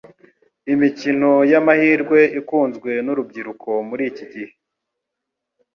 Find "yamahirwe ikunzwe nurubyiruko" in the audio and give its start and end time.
1.51-3.69